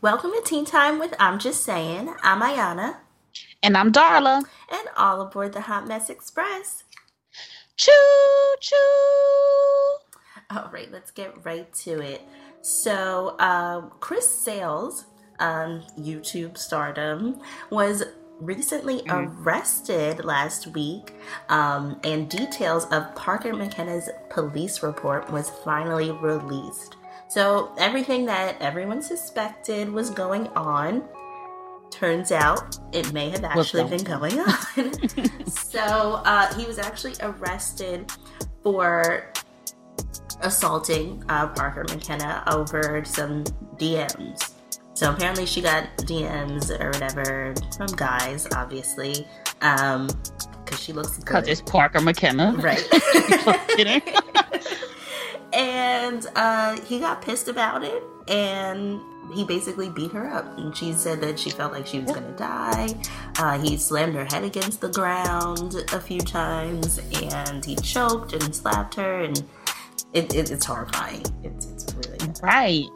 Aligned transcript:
Welcome 0.00 0.30
to 0.30 0.42
Tea 0.44 0.64
Time 0.64 1.00
with 1.00 1.12
I'm 1.18 1.40
Just 1.40 1.64
Saying. 1.64 2.14
I'm 2.22 2.40
Ayana. 2.40 2.98
And 3.64 3.76
I'm 3.76 3.90
Darla. 3.90 4.44
And 4.70 4.88
all 4.96 5.20
aboard 5.20 5.52
the 5.52 5.62
Hot 5.62 5.88
Mess 5.88 6.08
Express. 6.08 6.84
Choo 7.76 7.90
choo. 8.60 8.76
All 10.50 10.70
right, 10.72 10.88
let's 10.92 11.10
get 11.10 11.44
right 11.44 11.72
to 11.78 12.00
it. 12.00 12.22
So, 12.60 13.34
um, 13.40 13.90
Chris 13.98 14.28
Sails, 14.28 15.06
um, 15.40 15.82
YouTube 15.98 16.56
stardom, 16.56 17.40
was 17.70 18.04
recently 18.38 19.00
mm-hmm. 19.00 19.42
arrested 19.42 20.24
last 20.24 20.68
week, 20.68 21.14
um, 21.48 21.98
and 22.04 22.30
details 22.30 22.84
of 22.92 23.12
Parker 23.16 23.52
McKenna's 23.52 24.08
police 24.30 24.80
report 24.80 25.28
was 25.32 25.50
finally 25.64 26.12
released. 26.12 26.97
So 27.28 27.72
everything 27.78 28.24
that 28.26 28.60
everyone 28.60 29.02
suspected 29.02 29.90
was 29.90 30.10
going 30.10 30.48
on 30.48 31.04
turns 31.90 32.32
out 32.32 32.78
it 32.92 33.12
may 33.12 33.30
have 33.30 33.44
actually 33.44 33.84
been 33.84 34.04
going 34.04 34.38
on. 34.38 35.46
so 35.46 36.22
uh, 36.24 36.54
he 36.54 36.66
was 36.66 36.78
actually 36.78 37.14
arrested 37.20 38.10
for 38.62 39.30
assaulting 40.40 41.22
uh, 41.28 41.48
Parker 41.48 41.84
McKenna 41.88 42.42
over 42.46 43.04
some 43.04 43.44
DMs. 43.76 44.52
So 44.94 45.12
apparently 45.12 45.46
she 45.46 45.60
got 45.60 45.84
DMs 45.98 46.70
or 46.80 46.88
whatever 46.88 47.54
from 47.76 47.86
guys, 47.88 48.48
obviously, 48.54 49.26
um, 49.60 50.08
because 50.64 50.82
she 50.82 50.92
looks 50.92 51.18
Because 51.18 51.46
it's 51.46 51.60
Parker 51.60 52.00
McKenna, 52.00 52.54
right? 52.58 52.84
and 56.08 56.26
uh, 56.34 56.80
he 56.82 56.98
got 56.98 57.22
pissed 57.22 57.48
about 57.48 57.84
it, 57.84 58.02
and 58.26 59.00
he 59.34 59.44
basically 59.44 59.90
beat 59.90 60.12
her 60.12 60.28
up. 60.28 60.58
And 60.58 60.76
she 60.76 60.92
said 60.92 61.20
that 61.20 61.38
she 61.38 61.50
felt 61.50 61.72
like 61.72 61.86
she 61.86 62.00
was 62.00 62.12
gonna 62.12 62.36
die. 62.36 62.94
Uh, 63.38 63.58
he 63.58 63.76
slammed 63.76 64.14
her 64.14 64.24
head 64.24 64.44
against 64.44 64.80
the 64.80 64.88
ground 64.88 65.74
a 65.92 66.00
few 66.00 66.20
times, 66.20 67.00
and 67.22 67.64
he 67.64 67.76
choked 67.76 68.32
and 68.32 68.54
slapped 68.54 68.94
her, 68.94 69.22
and 69.22 69.42
it, 70.12 70.34
it, 70.34 70.50
it's 70.50 70.64
horrifying. 70.64 71.24
It's, 71.42 71.66
it's 71.66 71.94
really 71.94 72.32
right. 72.42 72.86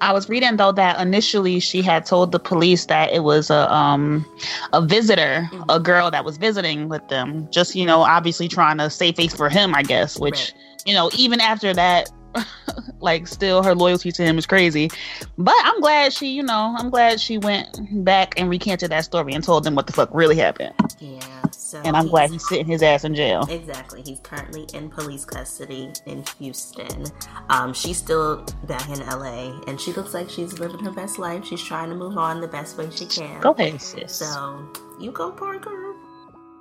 I 0.00 0.12
was 0.12 0.28
reading 0.28 0.56
though 0.56 0.72
that 0.72 1.00
initially 1.00 1.60
she 1.60 1.82
had 1.82 2.06
told 2.06 2.32
the 2.32 2.38
police 2.38 2.86
that 2.86 3.12
it 3.12 3.20
was 3.24 3.50
a 3.50 3.72
um 3.72 4.24
a 4.72 4.80
visitor, 4.80 5.48
mm-hmm. 5.50 5.62
a 5.68 5.80
girl 5.80 6.10
that 6.10 6.24
was 6.24 6.36
visiting 6.36 6.88
with 6.88 7.06
them. 7.08 7.48
Just 7.50 7.74
you 7.74 7.86
know, 7.86 8.02
obviously 8.02 8.48
trying 8.48 8.78
to 8.78 8.90
save 8.90 9.16
face 9.16 9.34
for 9.34 9.48
him, 9.48 9.74
I 9.74 9.82
guess. 9.82 10.18
Which 10.18 10.34
right. 10.34 10.54
you 10.86 10.94
know, 10.94 11.10
even 11.16 11.40
after 11.40 11.74
that, 11.74 12.10
like 13.00 13.26
still 13.26 13.62
her 13.62 13.74
loyalty 13.74 14.12
to 14.12 14.22
him 14.22 14.38
is 14.38 14.46
crazy. 14.46 14.90
But 15.38 15.54
I'm 15.62 15.80
glad 15.80 16.12
she, 16.12 16.28
you 16.28 16.42
know, 16.42 16.74
I'm 16.78 16.90
glad 16.90 17.20
she 17.20 17.38
went 17.38 18.04
back 18.04 18.34
and 18.38 18.48
recanted 18.48 18.90
that 18.90 19.04
story 19.04 19.32
and 19.34 19.42
told 19.42 19.64
them 19.64 19.74
what 19.74 19.86
the 19.86 19.92
fuck 19.92 20.10
really 20.12 20.36
happened. 20.36 20.74
Yeah. 20.98 21.20
So 21.50 21.82
and 21.84 21.96
I'm 21.96 22.08
glad 22.08 22.30
he's 22.30 22.46
sitting 22.48 22.66
his 22.66 22.82
ass 22.82 23.04
in 23.04 23.14
jail. 23.14 23.46
Exactly. 23.50 24.02
He's 24.02 24.20
currently 24.20 24.66
in 24.72 24.88
police 24.88 25.24
custody 25.24 25.92
in 26.06 26.24
Houston. 26.38 27.06
Um, 27.48 27.74
she's 27.74 27.98
still 27.98 28.46
back 28.64 28.88
in 28.88 29.00
LA, 29.00 29.60
and 29.66 29.80
she 29.80 29.92
looks 29.92 30.14
like 30.14 30.30
she's 30.30 30.58
living 30.60 30.78
her 30.84 30.92
best 30.92 31.18
life. 31.18 31.44
She's 31.44 31.62
trying 31.62 31.88
to 31.90 31.96
move 31.96 32.16
on 32.16 32.40
the 32.40 32.48
best 32.48 32.78
way 32.78 32.88
she 32.90 33.06
can. 33.06 33.40
Go 33.40 33.50
ahead, 33.50 33.80
sis. 33.80 34.14
So 34.14 34.68
you 35.00 35.10
go, 35.10 35.32
Parker. 35.32 35.94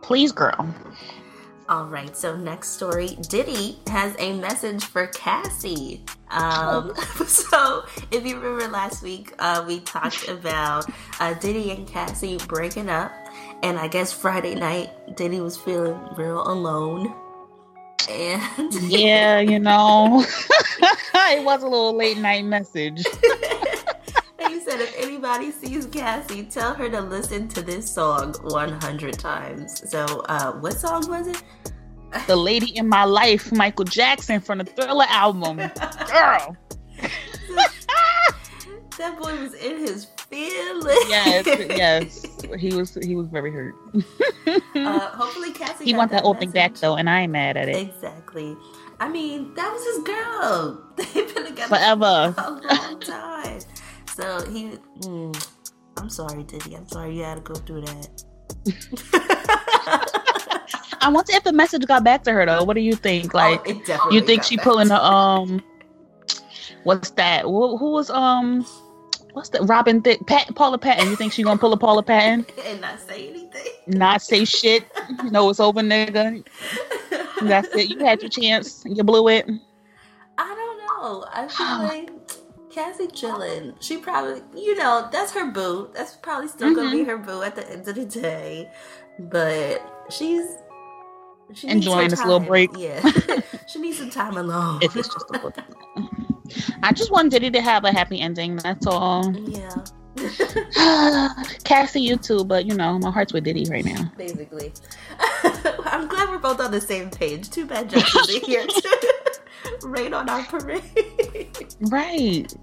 Please, 0.02 0.32
girl. 0.32 0.74
All 1.68 1.86
right, 1.86 2.16
so 2.16 2.36
next 2.36 2.70
story. 2.70 3.18
Diddy 3.28 3.80
has 3.88 4.16
a 4.20 4.34
message 4.34 4.86
for 4.86 5.08
Cassie. 5.08 6.04
Um, 6.30 6.94
so, 7.26 7.86
if 8.12 8.24
you 8.24 8.40
remember 8.40 8.68
last 8.72 9.02
week, 9.02 9.34
uh, 9.40 9.66
we 9.68 9.80
talked 9.80 10.28
about 10.28 10.86
uh, 11.20 11.34
Diddy 11.34 11.72
and 11.72 11.88
Cassie 11.88 12.38
breaking 12.48 12.88
up. 12.90 13.12
And 13.64 13.80
I 13.80 13.88
guess 13.88 14.14
Friday 14.14 14.54
night, 14.54 14.92
Diddy 15.16 15.42
was 15.42 15.58
feeling 15.58 16.00
real 16.16 16.48
alone. 16.48 17.12
And 18.08 18.74
yeah, 18.84 19.40
you 19.40 19.58
know, 19.58 20.24
it 21.16 21.44
was 21.44 21.64
a 21.64 21.68
little 21.68 21.96
late 21.96 22.20
night 22.20 22.46
message. 22.46 23.04
Anybody 25.26 25.52
sees 25.52 25.86
Cassie, 25.88 26.44
tell 26.44 26.74
her 26.76 26.90
to 26.90 27.02
listen 27.02 27.48
to 27.50 27.62
this 27.62 27.92
song 27.92 28.34
100 28.44 29.18
times. 29.18 29.90
So, 29.90 30.06
uh, 30.30 30.54
what 30.54 30.74
song 30.74 31.08
was 31.08 31.28
it? 31.28 31.42
The 32.28 32.36
Lady 32.36 32.78
in 32.78 32.88
My 32.88 33.04
Life, 33.06 33.52
Michael 33.52 33.86
Jackson 33.86 34.40
from 34.40 34.60
the 34.60 34.66
Thriller 34.66 35.06
album. 35.10 35.58
Girl. 35.58 36.58
that 38.98 39.20
boy 39.20 39.36
was 39.42 39.54
in 39.56 39.80
his 39.80 40.06
feelings. 40.06 41.10
Yes, 41.10 41.46
yes. 41.48 42.26
He 42.60 42.76
was 42.76 42.94
he 42.94 43.16
was 43.16 43.28
very 43.28 43.52
hurt. 43.52 43.74
uh, 44.76 45.00
hopefully 45.00 45.52
Cassie 45.52 45.84
He 45.84 45.96
wants 45.96 46.12
that, 46.12 46.20
that 46.22 46.26
old 46.26 46.38
thing 46.40 46.52
back 46.52 46.76
though, 46.76 46.96
and 46.96 47.10
I 47.10 47.22
ain't 47.22 47.32
mad 47.32 47.58
at 47.58 47.68
it. 47.68 47.76
Exactly. 47.76 48.56
I 49.00 49.10
mean, 49.10 49.56
that 49.56 49.74
was 49.74 49.84
his 49.84 50.04
girl. 50.04 50.84
They've 50.96 51.34
been 51.34 51.46
together 51.48 51.76
forever. 51.76 52.36
a 52.38 52.52
long 52.52 53.00
time. 53.00 53.62
So 54.16 54.46
he 54.50 54.78
mm, 55.02 55.48
I'm 55.98 56.10
sorry, 56.10 56.44
Diddy. 56.44 56.76
I'm 56.76 56.88
sorry 56.88 57.18
you 57.18 57.24
had 57.24 57.36
to 57.36 57.42
go 57.42 57.56
through 57.56 57.82
that. 57.82 58.24
I 61.02 61.10
wonder 61.10 61.34
if 61.34 61.44
the 61.44 61.52
message 61.52 61.86
got 61.86 62.04
back 62.06 62.24
to 62.24 62.32
her 62.32 62.46
though. 62.46 62.64
What 62.64 62.76
do 62.76 62.82
you 62.82 62.96
think? 62.96 63.36
Oh, 63.36 63.38
like, 63.38 63.62
oh, 63.68 64.10
you 64.12 64.22
think 64.22 64.44
she 64.44 64.58
pulling 64.58 64.88
the 64.88 65.04
um, 65.04 65.62
what's 66.84 67.10
that? 67.12 67.44
Who, 67.44 67.78
who 67.78 67.92
was 67.92 68.10
um, 68.10 68.66
what's 69.34 69.50
that? 69.50 69.64
Robin 69.64 70.02
Thicke, 70.02 70.26
Pat, 70.28 70.56
Paula 70.56 70.78
Patton. 70.78 71.10
You 71.10 71.16
think 71.18 71.34
she 71.34 71.44
gonna 71.44 71.60
pull 71.60 71.74
a 71.74 71.78
Paula 71.78 72.02
Patton 72.02 72.46
and 72.66 72.80
not 72.82 73.00
say 73.02 73.28
anything? 73.30 73.66
Not 73.88 74.22
say 74.22 74.46
shit. 74.46 74.86
You 75.24 75.32
know 75.32 75.50
it's 75.50 75.60
over, 75.60 75.82
nigga. 75.82 76.46
That's 77.42 77.68
it. 77.76 77.90
You 77.90 78.00
had 78.00 78.22
your 78.22 78.30
chance. 78.30 78.82
You 78.86 79.04
blew 79.04 79.28
it. 79.28 79.46
I 80.38 80.56
don't 80.56 80.80
know. 80.80 81.26
I 81.32 81.48
feel 81.50 81.68
like 81.80 82.12
Cassie 82.76 83.08
chilling. 83.08 83.74
She 83.80 83.98
probably, 83.98 84.42
you 84.54 84.76
know, 84.76 85.08
that's 85.10 85.32
her 85.32 85.50
boo. 85.50 85.90
That's 85.94 86.18
probably 86.18 86.50
still 86.50 86.68
mm-hmm. 86.68 86.76
gonna 86.76 86.92
be 86.92 86.98
mm-hmm. 87.04 87.10
her 87.10 87.18
boo 87.18 87.42
at 87.42 87.56
the 87.56 87.68
end 87.72 87.88
of 87.88 87.96
the 87.96 88.06
day. 88.06 88.70
But 89.18 89.82
she's 90.10 90.46
she 91.54 91.70
enjoying 91.70 92.10
this 92.10 92.20
little 92.20 92.42
break. 92.42 92.70
Yeah, 92.78 93.02
she 93.68 93.80
needs 93.80 93.98
some 93.98 94.10
time 94.10 94.36
alone. 94.36 94.80
If 94.82 94.94
it's 94.98 95.08
just 95.08 95.30
a 95.30 95.34
little. 95.34 95.54
I 96.84 96.92
just 96.92 97.12
want 97.12 97.32
Diddy 97.32 97.50
to 97.52 97.62
have 97.62 97.86
a 97.86 97.94
happy 97.94 98.20
ending. 98.20 98.58
That's 98.58 98.86
all. 98.86 99.34
Yeah. 99.48 99.74
Cassie, 101.64 102.02
you 102.02 102.18
too, 102.18 102.44
but 102.44 102.66
you 102.66 102.76
know 102.76 103.00
my 103.00 103.10
heart's 103.10 103.32
with 103.32 103.46
Diddy 103.46 103.66
right 103.70 103.86
now. 103.86 104.12
Basically, 104.18 104.74
I'm 105.86 106.10
glad 106.10 106.30
we're 106.30 106.40
both 106.40 106.60
on 106.60 106.72
the 106.72 106.82
same 106.82 107.10
page. 107.10 107.50
Too 107.50 107.66
bad 107.66 107.90
Justin's 107.90 108.46
here 108.46 108.68
to 108.68 109.18
rain 109.84 110.14
on 110.14 110.28
our 110.28 110.44
parade. 110.44 111.74
Right. 111.80 112.54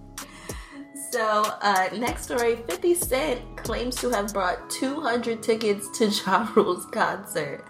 So, 1.13 1.45
uh, 1.61 1.91
next 1.93 2.23
story 2.23 2.57
50 2.57 2.95
Cent 2.95 3.57
claims 3.59 3.97
to 3.97 4.09
have 4.09 4.33
brought 4.33 4.71
200 4.71 5.43
tickets 5.43 5.87
to 5.99 6.07
Ja 6.27 6.49
Rule's 6.57 6.87
concert. 6.87 7.67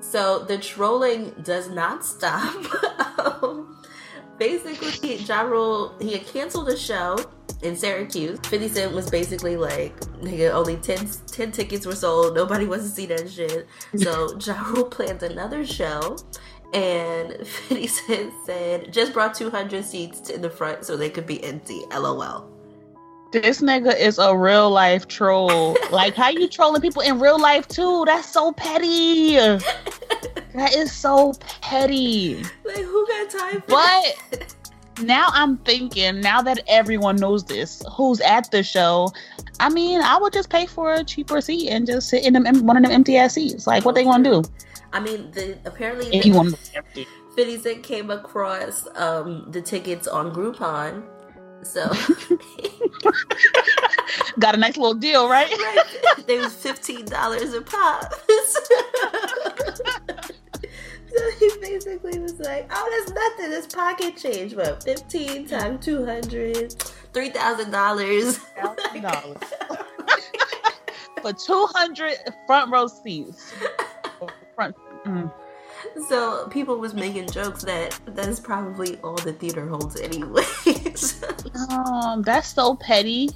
So 0.00 0.38
the 0.44 0.56
trolling 0.56 1.34
does 1.42 1.68
not 1.68 2.06
stop. 2.06 2.54
um, 3.42 3.76
basically, 4.38 5.16
Ja 5.16 5.42
Rule, 5.42 5.94
he 6.00 6.14
had 6.14 6.26
canceled 6.26 6.70
a 6.70 6.76
show 6.76 7.18
in 7.62 7.76
Syracuse. 7.76 8.38
50 8.46 8.68
Cent 8.68 8.94
was 8.94 9.10
basically 9.10 9.58
like, 9.58 9.94
nigga, 10.22 10.50
only 10.52 10.78
10, 10.78 11.06
10 11.26 11.52
tickets 11.52 11.84
were 11.84 11.94
sold. 11.94 12.34
Nobody 12.34 12.64
wants 12.64 12.86
to 12.86 12.90
see 12.90 13.04
that 13.06 13.28
shit. 13.28 13.66
So 13.98 14.38
Ja 14.38 14.62
Rule 14.70 14.84
planned 14.84 15.22
another 15.22 15.66
show. 15.66 16.16
And 16.72 17.46
50 17.46 17.86
Cent 17.88 18.32
said, 18.46 18.90
just 18.90 19.12
brought 19.12 19.34
200 19.34 19.84
seats 19.84 20.30
in 20.30 20.40
the 20.40 20.48
front 20.48 20.86
so 20.86 20.96
they 20.96 21.10
could 21.10 21.26
be 21.26 21.44
empty. 21.44 21.82
LOL. 21.92 22.55
This 23.32 23.60
nigga 23.60 23.98
is 23.98 24.18
a 24.18 24.36
real 24.36 24.70
life 24.70 25.08
troll. 25.08 25.76
like, 25.90 26.14
how 26.14 26.30
you 26.30 26.48
trolling 26.48 26.80
people 26.80 27.02
in 27.02 27.18
real 27.18 27.40
life 27.40 27.66
too? 27.66 28.04
That's 28.06 28.28
so 28.28 28.52
petty. 28.52 29.34
that 29.34 30.74
is 30.74 30.92
so 30.92 31.34
petty. 31.60 32.42
Like, 32.64 32.76
who 32.76 33.06
got 33.06 33.30
time 33.30 33.60
for 33.62 33.66
But 33.66 34.54
now 35.02 35.28
I'm 35.32 35.56
thinking, 35.58 36.20
now 36.20 36.40
that 36.42 36.60
everyone 36.68 37.16
knows 37.16 37.44
this, 37.44 37.82
who's 37.92 38.20
at 38.20 38.50
the 38.52 38.62
show, 38.62 39.12
I 39.58 39.70
mean, 39.70 40.00
I 40.00 40.18
would 40.18 40.32
just 40.32 40.48
pay 40.48 40.66
for 40.66 40.94
a 40.94 41.02
cheaper 41.02 41.40
seat 41.40 41.68
and 41.68 41.86
just 41.86 42.08
sit 42.08 42.24
in 42.24 42.34
them, 42.34 42.44
one 42.64 42.76
of 42.76 42.82
them 42.84 42.92
empty 42.92 43.16
ass 43.16 43.34
seats. 43.34 43.66
Like, 43.66 43.84
what 43.84 43.96
they 43.96 44.04
want 44.04 44.24
to 44.24 44.42
do? 44.42 44.50
I 44.92 45.00
mean, 45.00 45.30
the 45.32 45.58
apparently 45.64 46.16
if 46.16 46.24
you 46.24 46.32
want 46.32 46.58
empty. 46.74 47.06
50 47.34 47.58
Cent 47.58 47.82
came 47.82 48.10
across 48.10 48.86
um, 48.94 49.50
the 49.50 49.60
tickets 49.60 50.06
on 50.08 50.32
Groupon 50.32 51.02
so 51.62 51.88
got 54.38 54.54
a 54.54 54.58
nice 54.58 54.76
little 54.76 54.94
deal, 54.94 55.28
right? 55.28 55.50
right. 55.50 55.82
They 56.26 56.38
was 56.38 56.54
fifteen 56.54 57.04
dollars 57.04 57.52
a 57.54 57.62
pop. 57.62 58.12
so 58.26 58.60
he 61.38 61.50
basically 61.60 62.18
was 62.18 62.34
like, 62.40 62.68
"Oh, 62.74 62.88
that's 62.90 63.12
nothing. 63.12 63.52
It's 63.56 63.72
pocket 63.72 64.16
change. 64.16 64.56
But 64.56 64.82
fifteen 64.82 65.46
times 65.46 65.84
two 65.84 66.04
hundred, 66.04 66.72
three 67.12 67.30
thousand 67.30 67.70
dollars." 67.70 68.38
thousand 68.38 69.02
dollars 69.02 69.38
for 71.22 71.32
two 71.32 71.68
hundred 71.74 72.16
front 72.46 72.72
row 72.72 72.88
seats. 72.88 73.52
Front. 74.56 74.74
Mm. 75.04 75.32
So 76.08 76.48
people 76.48 76.78
was 76.78 76.94
making 76.94 77.28
jokes 77.30 77.62
that 77.64 77.98
that's 78.06 78.40
probably 78.40 78.96
all 78.98 79.14
the 79.16 79.32
theater 79.32 79.66
holds 79.68 80.00
anyway. 80.00 80.42
Um, 81.70 82.22
that's 82.22 82.48
so 82.54 82.74
petty. 82.76 83.30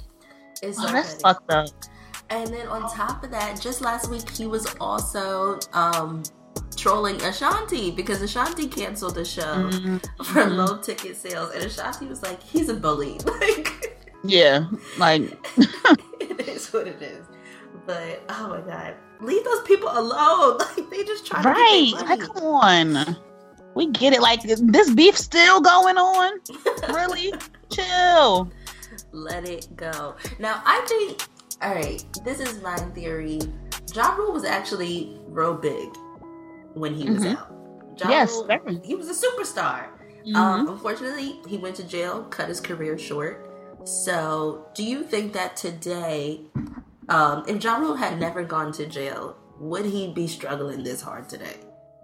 It's 0.61 0.77
oh, 0.79 0.85
so 0.85 0.91
that's 0.91 1.11
petty. 1.13 1.21
fucked 1.23 1.51
up. 1.51 1.67
And 2.29 2.47
then 2.53 2.67
on 2.67 2.81
top 2.93 3.23
of 3.23 3.31
that, 3.31 3.59
just 3.59 3.81
last 3.81 4.09
week 4.09 4.29
he 4.29 4.45
was 4.47 4.73
also 4.79 5.59
um, 5.73 6.23
trolling 6.77 7.21
Ashanti 7.21 7.91
because 7.91 8.21
Ashanti 8.21 8.67
canceled 8.67 9.15
the 9.15 9.25
show 9.25 9.69
Mhm. 9.69 10.05
for 10.25 10.45
low 10.45 10.77
ticket 10.77 11.17
sales, 11.17 11.53
and 11.53 11.63
Ashanti 11.63 12.05
was 12.07 12.21
like, 12.23 12.41
"He's 12.41 12.69
a 12.69 12.73
bully." 12.73 13.19
Like 13.25 13.97
Yeah, 14.23 14.65
like 14.97 15.23
it 16.19 16.47
is 16.47 16.71
what 16.71 16.87
it 16.87 17.01
is. 17.01 17.25
But 17.87 18.21
oh 18.29 18.47
my 18.49 18.61
god, 18.61 18.95
leave 19.19 19.43
those 19.43 19.63
people 19.63 19.89
alone! 19.91 20.59
Like 20.77 20.89
they 20.89 21.03
just 21.03 21.25
try 21.25 21.41
right. 21.41 21.93
to 21.97 22.05
Like, 22.05 22.19
their 22.19 22.27
come 22.27 22.43
on. 22.45 23.17
We 23.75 23.87
get 23.87 24.13
it. 24.13 24.21
Like 24.21 24.41
this 24.43 24.89
beef 24.93 25.17
still 25.17 25.61
going 25.61 25.97
on. 25.97 26.39
Really? 26.93 27.33
Chill. 27.71 28.51
Let 29.11 29.47
it 29.47 29.75
go. 29.75 30.15
Now 30.39 30.61
I 30.65 30.83
think. 30.87 31.21
All 31.61 31.75
right, 31.75 32.03
this 32.25 32.39
is 32.39 32.61
my 32.61 32.75
theory. 32.95 33.39
Ja 33.93 34.15
Rule 34.15 34.31
was 34.33 34.43
actually 34.45 35.19
real 35.27 35.53
big 35.53 35.89
when 36.73 36.93
he 36.93 37.09
was 37.09 37.23
Mhm. 37.23 37.37
out. 37.37 37.51
Ja 37.99 38.09
Yes, 38.09 38.31
Rule, 38.33 38.81
he 38.83 38.95
was 38.95 39.07
a 39.09 39.13
superstar. 39.13 39.87
Mhm. 40.25 40.35
Um, 40.35 40.67
unfortunately, 40.69 41.39
he 41.47 41.57
went 41.57 41.75
to 41.75 41.83
jail, 41.83 42.23
cut 42.29 42.47
his 42.49 42.59
career 42.59 42.97
short. 42.97 43.47
So, 43.85 44.65
do 44.73 44.83
you 44.83 45.03
think 45.03 45.33
that 45.33 45.55
today, 45.55 46.41
um, 47.09 47.43
if 47.47 47.63
Ja 47.63 47.77
Rule 47.77 47.95
had 47.95 48.19
never 48.19 48.43
gone 48.43 48.71
to 48.73 48.85
jail, 48.87 49.35
would 49.59 49.85
he 49.85 50.11
be 50.13 50.27
struggling 50.27 50.83
this 50.83 51.01
hard 51.01 51.27
today? 51.29 51.57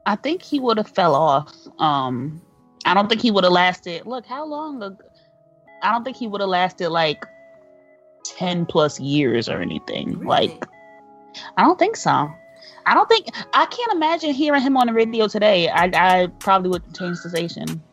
I 0.08 0.16
think 0.16 0.42
he 0.42 0.60
would 0.62 0.78
have 0.78 0.88
fell 0.88 1.14
off. 1.14 1.54
Um, 1.80 2.42
I 2.86 2.94
don't 2.94 3.10
think 3.10 3.22
he 3.22 3.30
would 3.30 3.44
have 3.44 3.52
lasted. 3.52 4.06
Look, 4.06 4.26
how 4.26 4.46
long? 4.46 4.82
Ago, 4.82 4.98
I 5.84 5.92
don't 5.92 6.06
think 6.06 6.16
he 6.16 6.28
would 6.28 6.40
have 6.40 6.50
lasted 6.50 6.90
like 6.90 7.26
ten 8.24 8.66
plus 8.66 9.00
years 9.02 9.50
or 9.50 9.62
anything. 9.62 10.18
Really? 10.20 10.26
Like, 10.26 10.66
I 11.58 11.64
don't 11.64 11.78
think 11.78 11.98
so. 11.98 12.32
I 12.86 12.94
don't 12.94 13.10
think 13.10 13.28
I 13.54 13.66
can't 13.66 13.92
imagine 13.92 14.32
hearing 14.32 14.62
him 14.62 14.78
on 14.78 14.88
the 14.88 14.94
radio 14.94 15.28
today. 15.28 15.68
I, 15.68 15.92
I 15.94 16.28
probably 16.40 16.70
would 16.70 16.96
change 16.96 17.22
the 17.22 17.30
station. 17.30 17.84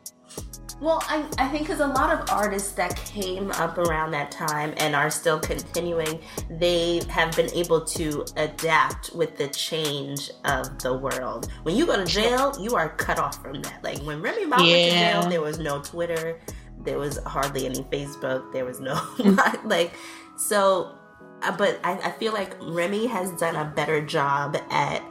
Well, 0.84 1.02
I, 1.08 1.25
I 1.38 1.48
think 1.48 1.62
because 1.66 1.81
a 1.81 1.86
lot 1.86 2.12
of 2.12 2.28
artists 2.28 2.72
that 2.72 2.94
came 3.06 3.50
up 3.52 3.78
around 3.78 4.10
that 4.10 4.31
time 4.31 4.75
and 4.76 4.94
are 4.94 5.08
still 5.08 5.40
continuing, 5.40 6.20
they 6.50 7.00
have 7.08 7.34
been 7.34 7.50
able 7.54 7.81
to 7.86 8.26
adapt 8.36 9.14
with 9.14 9.38
the 9.38 9.48
change 9.48 10.31
of 10.44 10.78
the 10.81 10.92
world. 10.92 11.50
When 11.62 11.75
you 11.75 11.86
go 11.86 11.96
to 11.96 12.04
jail, 12.04 12.54
you 12.60 12.76
are 12.76 12.90
cut 12.90 13.19
off 13.19 13.40
from 13.42 13.62
that. 13.62 13.82
Like 13.82 13.98
when 14.02 14.20
Remy 14.20 14.44
Ma 14.44 14.69
went 14.69 14.84
to 14.84 14.94
jail, 14.98 15.22
there 15.31 15.40
was 15.40 15.58
no 15.58 15.81
Twitter, 15.81 16.38
there 16.84 16.98
was 16.98 17.16
hardly 17.25 17.64
any 17.64 17.82
Facebook, 17.84 18.52
there 18.52 18.66
was 18.66 18.78
no 18.78 19.00
like 19.64 19.94
so. 20.36 20.94
uh, 21.40 21.56
But 21.56 21.81
I, 21.82 21.92
I 21.92 22.10
feel 22.10 22.34
like 22.34 22.56
Remy 22.60 23.06
has 23.06 23.32
done 23.40 23.56
a 23.56 23.64
better 23.64 24.04
job 24.04 24.58
at 24.70 25.02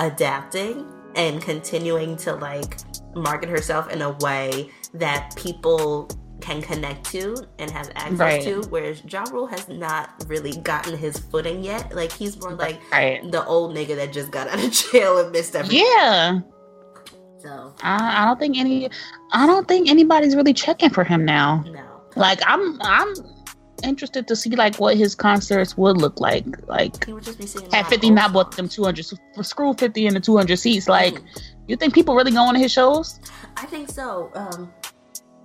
adapting 0.00 0.86
and 1.16 1.40
continuing 1.42 2.16
to 2.18 2.34
like 2.34 2.78
market 3.14 3.48
herself 3.48 3.90
in 3.90 4.02
a 4.02 4.10
way 4.20 4.70
that 4.94 5.34
people 5.36 6.08
can 6.40 6.62
connect 6.62 7.04
to 7.04 7.36
and 7.58 7.70
have 7.70 7.90
access 7.96 8.18
Right. 8.18 8.42
to 8.44 8.62
whereas 8.70 9.02
Ja 9.06 9.24
Rule 9.30 9.46
has 9.46 9.68
not 9.68 10.24
really 10.26 10.56
gotten 10.58 10.96
his 10.96 11.18
footing 11.18 11.62
yet 11.62 11.94
like 11.94 12.10
he's 12.12 12.40
more 12.40 12.52
like 12.54 12.80
Right. 12.90 13.20
the 13.30 13.44
old 13.44 13.76
nigga 13.76 13.94
that 13.96 14.12
just 14.12 14.30
got 14.30 14.48
out 14.48 14.62
of 14.64 14.70
jail 14.92 15.18
and 15.18 15.32
missed 15.32 15.54
everything 15.54 15.84
Yeah. 15.86 16.40
so 17.38 17.74
I, 17.82 18.22
I 18.22 18.24
don't 18.26 18.38
think 18.38 18.56
any. 18.56 18.88
I 19.32 19.46
don't 19.46 19.66
think 19.68 19.88
anybody's 19.90 20.34
really 20.36 20.54
checking 20.54 20.90
for 20.90 21.04
him 21.04 21.24
now. 21.24 21.64
no 21.70 21.82
Like 22.16 22.40
I'm. 22.46 22.78
I'm 22.82 23.14
interested 23.82 24.26
to 24.28 24.36
see 24.36 24.50
like 24.50 24.76
what 24.76 24.96
his 24.96 25.14
concerts 25.14 25.76
would 25.76 25.96
look 25.98 26.20
like. 26.20 26.46
Like 26.68 27.04
he 27.06 27.12
would 27.12 27.24
just 27.24 27.38
be 27.38 27.46
singing 27.46 27.70
had 27.72 27.86
50 27.86 28.10
not 28.10 28.32
bought 28.32 28.56
them 28.56 28.68
200 28.68 29.06
for 29.34 29.42
screw 29.42 29.74
50 29.74 30.06
into 30.06 30.20
200 30.20 30.56
seats 30.58 30.88
like 30.88 31.14
Mhm. 31.14 31.26
you 31.68 31.76
think 31.76 31.94
people 31.94 32.14
really 32.14 32.32
going 32.32 32.54
to 32.54 32.60
his 32.60 32.72
shows 32.72 33.20
I 33.56 33.66
think 33.66 33.90
so. 33.90 34.30
Um, 34.34 34.72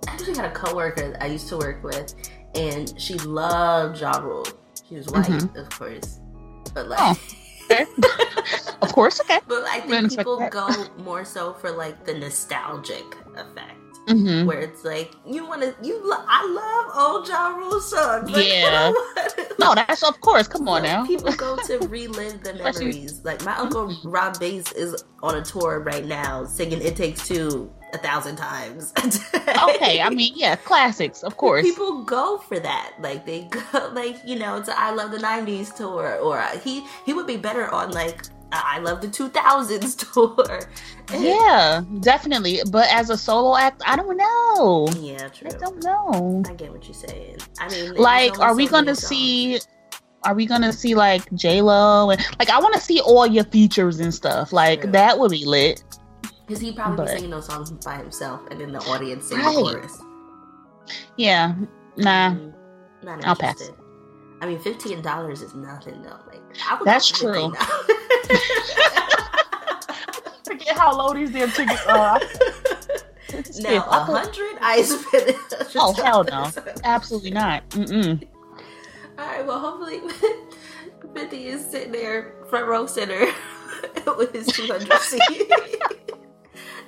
I 0.08 0.12
actually 0.12 0.34
had 0.36 0.44
a 0.44 0.50
coworker 0.52 1.16
I 1.20 1.26
used 1.26 1.48
to 1.48 1.56
work 1.58 1.82
with, 1.82 2.14
and 2.54 2.92
she 3.00 3.14
loved 3.18 4.00
Ja 4.00 4.18
Rule. 4.18 4.46
She 4.88 4.94
was 4.96 5.06
white, 5.08 5.26
Mhm. 5.26 5.56
of 5.56 5.68
course, 5.70 6.20
but 6.74 6.88
like, 6.88 6.98
Oh, 7.02 7.14
okay. 7.70 7.86
of 8.82 8.92
course 8.92 9.20
okay 9.20 9.40
but 9.48 9.64
I 9.64 9.80
think 9.80 10.10
people 10.16 10.38
go 10.50 10.68
more 10.98 11.24
so 11.24 11.54
for 11.54 11.70
like 11.72 12.04
the 12.04 12.14
nostalgic 12.14 13.04
effect. 13.36 13.74
Hmm 14.08 14.46
Where 14.46 14.60
it's 14.60 14.84
like 14.84 15.12
you 15.26 15.46
want 15.46 15.62
to, 15.62 15.74
you 15.82 16.00
lo- 16.04 16.24
I 16.28 16.46
love 16.46 16.96
old 16.96 17.28
Ja 17.28 17.48
Rule 17.48 17.80
songs. 17.80 18.30
Like, 18.30 18.46
Yeah. 18.46 18.92
no 19.58 19.74
that's 19.74 20.02
of 20.02 20.20
course 20.20 20.46
come 20.46 20.68
on 20.68 20.82
now 20.84 21.04
People 21.06 21.32
go 21.32 21.56
to 21.66 21.78
relive 21.88 22.42
the 22.44 22.54
memories. 22.54 23.24
Like 23.24 23.44
my 23.44 23.56
uncle 23.56 23.96
Rob 24.04 24.38
Base 24.38 24.70
is 24.72 25.02
on 25.22 25.36
a 25.36 25.42
tour 25.42 25.80
right 25.80 26.04
now, 26.04 26.44
singing 26.44 26.80
"It 26.82 26.94
Takes 26.96 27.26
Two 27.26 27.72
a 27.94 27.98
thousand 27.98 28.34
times. 28.36 28.92
okay 29.68 30.00
i 30.00 30.10
mean 30.10 30.32
yeah 30.34 30.56
classics 30.56 31.22
of 31.22 31.36
course 31.36 31.62
People 31.64 32.02
go 32.02 32.38
for 32.38 32.58
that. 32.58 32.92
Like 33.00 33.24
they 33.26 33.42
go, 33.44 33.90
like 33.92 34.16
you 34.26 34.36
know, 34.38 34.62
to 34.62 34.78
I 34.78 34.90
Love 34.92 35.10
the 35.12 35.18
'90s 35.18 35.74
tour, 35.74 36.16
or 36.16 36.38
uh, 36.38 36.58
he 36.58 36.84
he 37.04 37.12
would 37.12 37.26
be 37.26 37.36
better 37.36 37.68
on 37.72 37.90
like 37.92 38.22
I 38.52 38.78
Love 38.78 39.00
the 39.00 39.08
2000s 39.08 39.96
tour. 40.12 40.60
Yeah 41.12 41.82
definitely 42.00 42.60
but 42.70 42.88
as 42.92 43.10
a 43.10 43.16
solo 43.16 43.56
act 43.56 43.82
i 43.86 43.94
don't 43.96 44.16
know 44.16 44.88
yeah, 45.00 45.28
true. 45.28 45.48
i 45.52 45.56
don't 45.58 45.82
know 45.84 46.42
I 46.48 46.54
get 46.54 46.72
what 46.72 46.84
you're 46.84 46.94
saying. 46.94 47.38
I 47.60 47.68
mean, 47.68 47.94
like 47.94 48.38
are 48.38 48.54
we 48.54 48.66
so 48.66 48.72
gonna 48.72 48.94
see 48.94 49.60
are 50.24 50.34
we 50.34 50.46
gonna 50.46 50.72
see 50.72 50.94
like 50.96 51.22
J 51.34 51.60
Lo 51.62 52.10
and 52.10 52.20
like 52.40 52.50
I 52.50 52.58
want 52.58 52.74
to 52.74 52.80
see 52.80 53.00
all 53.00 53.26
your 53.26 53.44
features 53.44 54.00
and 54.00 54.12
stuff 54.12 54.52
like 54.52 54.82
True. 54.82 54.90
that 54.92 55.16
would 55.18 55.30
be 55.30 55.44
lit. 55.44 55.84
Because 56.46 56.60
he'd 56.60 56.74
probably 56.76 56.96
but- 56.96 57.06
be 57.06 57.12
singing 57.12 57.30
those 57.30 57.46
songs 57.46 57.70
by 57.70 57.96
himself, 57.96 58.40
and 58.50 58.60
then 58.60 58.72
the 58.72 58.80
audience 58.80 59.28
sing 59.28 59.38
Right. 59.38 59.54
the 59.54 59.62
chorus. 59.62 59.98
Yeah, 61.16 61.54
nah, 61.96 62.30
Mm, 62.30 62.54
Not 63.02 63.24
I'll 63.26 63.36
pass. 63.36 63.70
Interested. 64.40 64.42
I 64.42 64.46
mean, 64.46 64.58
fifteen 64.60 65.02
dollars 65.02 65.42
is 65.42 65.54
nothing 65.54 66.02
though. 66.02 66.18
Like 66.26 66.42
I 66.68 66.76
would 66.78 66.86
That's 66.86 67.10
go 67.12 67.50
true. 67.50 67.54
forget 70.44 70.76
how 70.76 70.96
low 70.96 71.12
these 71.14 71.30
damn 71.30 71.50
tickets 71.50 71.84
are. 71.86 72.20
now 73.60 73.84
a 73.88 74.00
hundred, 74.04 74.56
I 74.60 74.82
spend. 74.82 75.36
Oh 75.74 75.92
hell 75.92 76.24
no, 76.24 76.50
absolutely 76.84 77.30
not. 77.30 77.68
Mm-mm. 77.70 78.26
All 79.18 79.26
right. 79.26 79.46
Well, 79.46 79.58
hopefully, 79.58 80.00
Fifty 81.14 81.46
is 81.48 81.64
sitting 81.64 81.92
there 81.92 82.34
front 82.50 82.66
row 82.66 82.86
center 82.86 83.26
with 84.18 84.32
his 84.32 84.46
two 84.46 84.66
hundred 84.66 84.92
seat. 85.00 85.48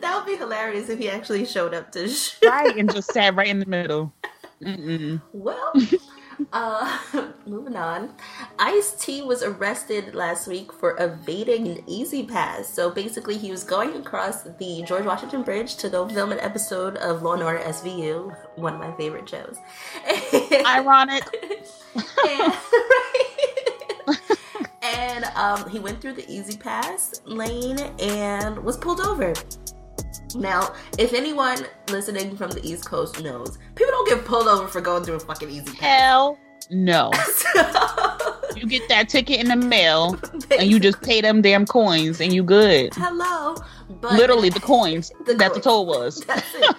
that 0.00 0.14
would 0.16 0.26
be 0.26 0.36
hilarious 0.36 0.88
if 0.90 0.98
he 0.98 1.08
actually 1.08 1.44
showed 1.46 1.72
up 1.74 1.90
to. 1.92 2.08
Sh- 2.08 2.36
Right, 2.44 2.76
and 2.76 2.92
just 2.92 3.12
sat 3.12 3.34
right 3.34 3.48
in 3.48 3.58
the 3.58 3.66
middle. 3.66 4.12
Mm-mm. 4.62 5.22
Well, 5.32 5.72
uh, 6.52 6.98
moving 7.46 7.76
on. 7.76 8.10
Ice 8.58 8.92
T 8.92 9.22
was 9.22 9.42
arrested 9.42 10.14
last 10.14 10.48
week 10.48 10.72
for 10.72 10.96
evading 10.98 11.68
an 11.68 11.82
E-ZPass. 11.86 12.64
So 12.66 12.90
basically, 12.90 13.36
he 13.38 13.50
was 13.50 13.64
going 13.64 13.96
across 13.96 14.42
the 14.42 14.82
George 14.86 15.04
Washington 15.04 15.42
Bridge 15.42 15.76
to 15.76 15.88
go 15.88 16.08
film 16.08 16.32
an 16.32 16.40
episode 16.40 16.96
of 16.96 17.22
Law 17.22 17.34
and 17.34 17.42
Order 17.42 17.60
SVU, 17.60 18.36
one 18.56 18.74
of 18.74 18.80
my 18.80 18.92
favorite 18.96 19.28
shows. 19.28 19.56
Ironic. 20.66 21.24
and, 22.28 22.54
and 24.82 25.24
um, 25.36 25.68
he 25.68 25.78
went 25.78 26.00
through 26.00 26.14
the 26.14 26.30
E-ZPass 26.30 27.20
lane 27.24 27.78
and 27.98 28.58
was 28.64 28.76
pulled 28.76 29.00
over. 29.00 29.34
Now, 30.36 30.74
if 30.98 31.12
anyone 31.14 31.66
listening 31.90 32.36
from 32.36 32.50
the 32.50 32.64
East 32.66 32.84
Coast 32.86 33.22
knows, 33.22 33.58
people 33.74 33.90
don't 33.92 34.08
get 34.08 34.24
pulled 34.24 34.46
over 34.48 34.68
for 34.68 34.80
going 34.80 35.04
through 35.04 35.16
a 35.16 35.20
fucking 35.20 35.48
E-ZPass. 35.50 35.74
Hell 35.78 36.38
no. 36.70 37.10
So, 38.50 38.56
You 38.56 38.66
get 38.66 38.88
that 38.88 39.08
ticket 39.08 39.38
in 39.40 39.46
the 39.48 39.56
mail 39.56 40.18
and 40.58 40.68
you 40.70 40.80
just 40.80 41.00
pay 41.02 41.20
them 41.20 41.40
damn 41.42 41.64
coins 41.64 42.20
and 42.20 42.32
you 42.32 42.42
good. 42.42 42.92
hello, 42.94 43.54
but 44.00 44.12
Literally 44.14 44.48
the 44.50 44.58
coins 44.60 45.12
The 45.26 45.34
that 45.34 45.54
the 45.54 45.60
toll 45.60 45.86
was. 45.86 46.20
That's 46.22 46.54
it. 46.54 46.76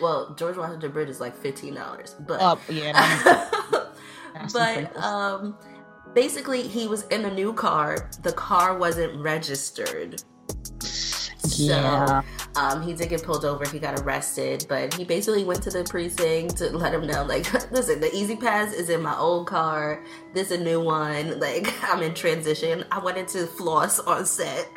Well, 0.00 0.34
George 0.34 0.56
Washington 0.56 0.90
Bridge 0.92 1.08
is 1.10 1.20
like 1.20 1.36
fifteen 1.36 1.74
dollars, 1.74 2.16
but 2.20 2.40
Up, 2.40 2.58
yeah. 2.68 3.48
but 4.52 4.96
um, 4.96 5.56
basically 6.14 6.62
he 6.66 6.86
was 6.88 7.06
in 7.08 7.24
a 7.26 7.32
new 7.32 7.52
car. 7.52 8.08
The 8.22 8.32
car 8.32 8.76
wasn't 8.78 9.20
registered, 9.20 10.22
Yeah. 11.44 12.22
So 12.22 12.60
um, 12.60 12.82
he 12.82 12.92
did 12.92 13.08
get 13.08 13.22
pulled 13.22 13.44
over. 13.44 13.68
He 13.68 13.78
got 13.78 14.00
arrested, 14.00 14.66
but 14.68 14.92
he 14.94 15.04
basically 15.04 15.44
went 15.44 15.62
to 15.64 15.70
the 15.70 15.84
precinct 15.84 16.56
to 16.58 16.76
let 16.76 16.94
him 16.94 17.06
know, 17.06 17.24
like, 17.24 17.52
listen, 17.72 18.00
the 18.00 18.14
E-ZPass 18.14 18.72
is 18.72 18.90
in 18.90 19.02
my 19.02 19.16
old 19.16 19.46
car. 19.46 20.04
This 20.34 20.50
is 20.50 20.60
a 20.60 20.64
new 20.64 20.80
one. 20.80 21.38
Like, 21.40 21.72
I'm 21.82 22.02
in 22.02 22.12
transition. 22.12 22.84
I 22.92 22.98
wanted 22.98 23.26
to 23.28 23.46
floss 23.46 23.98
on 23.98 24.26
set. 24.26 24.68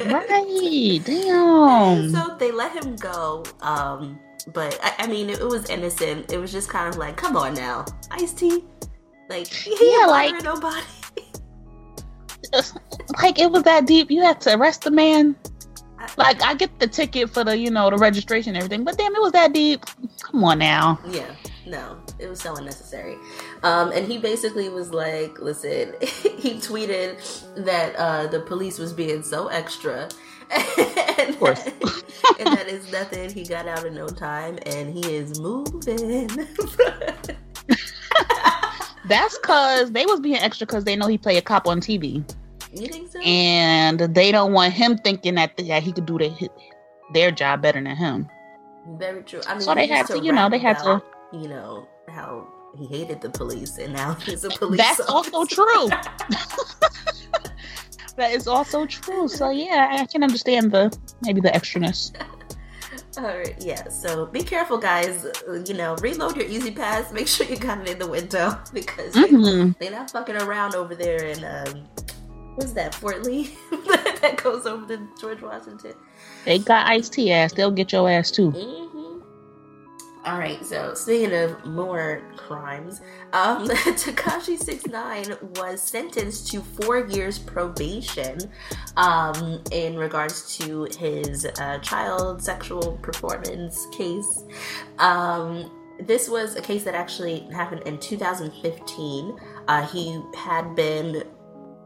right. 0.00 1.00
Damn. 1.04 2.10
So 2.10 2.36
they 2.38 2.52
let 2.52 2.72
him 2.72 2.94
go. 2.96 3.42
Um, 3.62 4.20
but 4.52 4.78
I, 4.82 5.04
I, 5.04 5.06
mean, 5.06 5.30
it, 5.30 5.40
it, 5.40 5.46
was 5.46 5.70
innocent. 5.70 6.30
It 6.30 6.36
was 6.36 6.52
just 6.52 6.68
kind 6.68 6.88
of 6.88 6.98
like, 6.98 7.16
come 7.16 7.36
on 7.36 7.54
now, 7.54 7.86
Ice 8.10 8.34
T. 8.34 8.64
Like, 9.30 9.46
he 9.46 9.74
yeah, 9.80 10.06
like 10.06 10.44
nobody. 10.44 10.84
like 13.22 13.38
it 13.38 13.50
was 13.50 13.62
that 13.62 13.86
deep. 13.86 14.10
You 14.10 14.22
had 14.22 14.40
to 14.42 14.56
arrest 14.58 14.82
the 14.82 14.90
man. 14.90 15.34
Like 16.16 16.42
I 16.42 16.54
get 16.54 16.78
the 16.78 16.86
ticket 16.86 17.30
for 17.30 17.44
the 17.44 17.56
you 17.56 17.70
know 17.70 17.90
the 17.90 17.98
registration 17.98 18.54
and 18.54 18.62
everything, 18.62 18.84
but 18.84 18.96
damn, 18.98 19.14
it 19.14 19.20
was 19.20 19.32
that 19.32 19.52
deep. 19.52 19.84
Come 20.22 20.44
on 20.44 20.58
now. 20.58 20.98
Yeah, 21.08 21.34
no, 21.66 21.98
it 22.18 22.28
was 22.28 22.40
so 22.40 22.54
unnecessary. 22.56 23.16
Um, 23.62 23.92
and 23.92 24.06
he 24.06 24.18
basically 24.18 24.68
was 24.68 24.92
like, 24.92 25.38
listen, 25.38 25.94
he 26.00 26.54
tweeted 26.54 27.64
that 27.64 27.96
uh, 27.96 28.26
the 28.26 28.40
police 28.40 28.78
was 28.78 28.92
being 28.92 29.22
so 29.22 29.48
extra. 29.48 30.08
and, 31.18 31.30
of 31.30 31.38
course. 31.38 31.64
and 31.66 32.46
that 32.48 32.66
is 32.68 32.92
nothing. 32.92 33.30
He 33.30 33.44
got 33.44 33.66
out 33.66 33.86
in 33.86 33.94
no 33.94 34.06
time 34.08 34.58
and 34.66 34.92
he 34.92 35.14
is 35.14 35.40
moving. 35.40 36.28
That's 39.06 39.36
cause 39.38 39.92
they 39.92 40.06
was 40.06 40.20
being 40.20 40.36
extra 40.36 40.66
because 40.66 40.84
they 40.84 40.96
know 40.96 41.06
he 41.06 41.18
play 41.18 41.36
a 41.36 41.42
cop 41.42 41.66
on 41.66 41.80
TV. 41.80 42.24
You 42.74 42.88
think 42.88 43.10
so? 43.10 43.20
And 43.20 44.00
they 44.00 44.32
don't 44.32 44.52
want 44.52 44.72
him 44.72 44.98
thinking 44.98 45.36
that, 45.36 45.56
that 45.56 45.82
he 45.82 45.92
could 45.92 46.06
do 46.06 46.18
their, 46.18 46.32
their 47.12 47.30
job 47.30 47.62
better 47.62 47.82
than 47.82 47.96
him. 47.96 48.28
Very 48.98 49.22
true. 49.22 49.40
I 49.46 49.54
mean, 49.54 49.62
so 49.62 49.74
they 49.74 49.86
had 49.86 50.06
to, 50.08 50.18
you 50.18 50.32
know, 50.32 50.48
they 50.48 50.58
had 50.58 50.78
to, 50.80 51.02
you 51.32 51.48
know, 51.48 51.88
how 52.08 52.48
he 52.76 52.86
hated 52.86 53.20
the 53.20 53.30
police 53.30 53.78
and 53.78 53.92
now 53.92 54.14
he's 54.26 54.44
a 54.44 54.50
police. 54.50 54.78
That's 54.78 55.00
officer. 55.08 55.34
also 55.34 55.44
true. 55.54 55.88
that 58.16 58.32
is 58.32 58.46
also 58.46 58.86
true. 58.86 59.28
So 59.28 59.50
yeah, 59.50 59.98
I 60.00 60.06
can 60.06 60.22
understand 60.22 60.72
the 60.72 60.96
maybe 61.22 61.40
the 61.40 61.50
extraness. 61.50 62.12
All 63.16 63.22
right, 63.24 63.54
yeah. 63.60 63.88
So 63.88 64.26
be 64.26 64.42
careful, 64.42 64.76
guys. 64.76 65.24
You 65.66 65.74
know, 65.74 65.94
reload 65.96 66.36
your 66.36 66.46
E-ZPass. 66.46 67.12
Make 67.12 67.28
sure 67.28 67.46
you 67.46 67.56
got 67.56 67.80
it 67.80 67.88
in 67.88 67.98
the 68.00 68.08
window 68.08 68.58
because 68.72 69.14
mm-hmm. 69.14 69.70
they, 69.78 69.86
are 69.86 69.92
not 69.92 70.10
fucking 70.10 70.36
around 70.36 70.74
over 70.74 70.96
there 70.96 71.24
in 71.24 71.44
um, 71.44 71.86
what's 72.54 72.72
that 72.72 72.94
Fort 72.94 73.24
Lee 73.24 73.56
that 73.70 74.40
goes 74.42 74.66
over 74.66 74.86
to 74.96 75.08
George 75.20 75.42
Washington. 75.42 75.94
They 76.44 76.58
got 76.58 76.86
Ice 76.86 77.08
T 77.08 77.32
ass. 77.32 77.52
They'll 77.52 77.70
get 77.70 77.92
your 77.92 78.08
ass 78.08 78.30
too. 78.30 78.52
Mm-hmm. 78.52 78.94
All 80.26 80.38
right, 80.38 80.64
so 80.64 80.94
speaking 80.94 81.34
of 81.34 81.66
more 81.66 82.22
crimes, 82.38 83.02
um, 83.34 83.68
Tekashi 83.68 84.56
Six 84.56 84.86
Nine 84.86 85.36
was 85.56 85.82
sentenced 85.82 86.50
to 86.50 86.62
four 86.62 87.06
years 87.08 87.38
probation 87.38 88.38
um, 88.96 89.62
in 89.70 89.98
regards 89.98 90.56
to 90.56 90.88
his 90.98 91.44
uh, 91.58 91.78
child 91.80 92.42
sexual 92.42 92.98
performance 93.02 93.86
case. 93.92 94.44
Um, 94.98 95.70
this 96.00 96.26
was 96.26 96.56
a 96.56 96.62
case 96.62 96.84
that 96.84 96.94
actually 96.94 97.40
happened 97.52 97.82
in 97.84 97.98
2015. 97.98 99.38
Uh, 99.68 99.86
he 99.88 100.22
had 100.34 100.74
been 100.74 101.22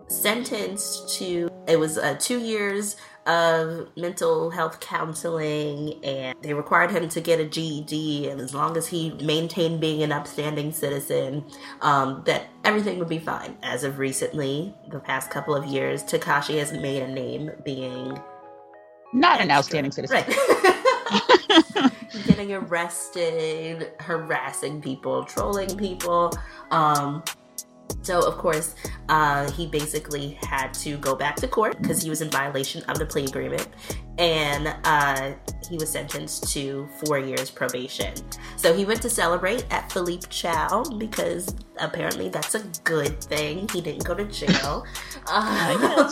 sentenced 0.09 1.17
to 1.19 1.51
it 1.67 1.79
was 1.79 1.99
uh, 1.99 2.17
two 2.19 2.41
years 2.41 2.97
of 3.27 3.89
mental 3.95 4.51
health 4.51 4.81
counseling 4.81 6.03
and 6.03 6.35
they 6.41 6.55
required 6.55 6.91
him 6.91 7.09
to 7.11 7.21
get 7.21 7.39
a 7.39 7.45
GED 7.45 8.31
and 8.31 8.41
as 8.41 8.55
long 8.55 8.75
as 8.77 8.87
he 8.87 9.11
maintained 9.23 9.83
being 9.83 10.03
an 10.03 10.11
upstanding 10.11 10.73
citizen 10.73 11.45
um, 11.83 12.23
that 12.25 12.47
everything 12.65 12.99
would 12.99 13.09
be 13.09 13.19
fine. 13.19 13.55
As 13.63 13.85
of 13.85 13.99
recently 13.99 14.75
the 14.91 14.99
past 14.99 15.31
couple 15.31 15.55
of 15.55 15.67
years 15.67 16.03
Tekashi 16.03 16.59
has 16.59 16.73
made 16.73 17.03
a 17.03 17.09
name 17.09 17.51
being 17.65 18.19
not 19.13 19.41
an 19.41 19.51
outstanding 19.51 19.93
citizen. 19.93 20.17
Right. 20.17 21.93
Getting 22.27 22.53
arrested 22.55 23.93
harassing 24.01 24.81
people 24.81 25.25
trolling 25.25 25.77
people 25.77 26.33
um, 26.71 27.23
so, 28.03 28.27
of 28.27 28.39
course, 28.39 28.75
uh, 29.09 29.51
he 29.53 29.67
basically 29.67 30.39
had 30.41 30.73
to 30.75 30.97
go 30.97 31.15
back 31.15 31.37
to 31.37 31.49
court 31.49 31.81
because 31.81 32.03
he 32.03 32.09
was 32.09 32.23
in 32.23 32.31
violation 32.31 32.83
of 32.85 32.99
the 32.99 33.05
plea 33.05 33.25
agreement. 33.25 33.69
And 34.17 34.75
uh, 34.85 35.35
he 35.69 35.77
was 35.77 35.91
sentenced 35.91 36.51
to 36.55 36.89
four 37.05 37.19
years 37.19 37.51
probation. 37.51 38.15
So 38.57 38.75
he 38.75 38.85
went 38.85 39.03
to 39.03 39.11
celebrate 39.11 39.67
at 39.71 39.93
Philippe 39.93 40.27
Chow 40.31 40.85
because 40.97 41.55
apparently 41.77 42.29
that's 42.29 42.55
a 42.55 42.61
good 42.85 43.23
thing. 43.23 43.69
He 43.73 43.81
didn't 43.81 44.05
go 44.05 44.15
to 44.15 44.25
jail. 44.25 44.87
uh, 45.27 46.11